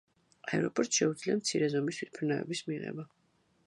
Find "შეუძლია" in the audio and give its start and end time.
1.01-1.37